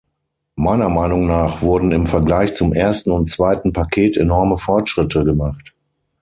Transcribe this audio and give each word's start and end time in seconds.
Meiner 0.55 0.89
Meinung 0.89 1.27
nach 1.27 1.61
wurden 1.61 1.91
im 1.91 2.07
Vergleich 2.07 2.55
zum 2.55 2.73
ersten 2.73 3.11
und 3.11 3.29
zweiten 3.29 3.71
Paket 3.71 4.17
enorme 4.17 4.57
Fortschritte 4.57 5.23
gemacht. 5.23 5.75